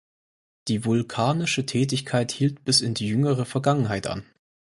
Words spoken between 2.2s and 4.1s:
hielt bis in die jüngere Vergangenheit